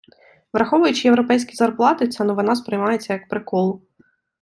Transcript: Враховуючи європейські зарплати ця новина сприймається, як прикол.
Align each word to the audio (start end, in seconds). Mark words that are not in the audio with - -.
Враховуючи 0.53 1.07
європейські 1.07 1.55
зарплати 1.55 2.07
ця 2.07 2.23
новина 2.23 2.55
сприймається, 2.55 3.13
як 3.13 3.27
прикол. 3.27 3.81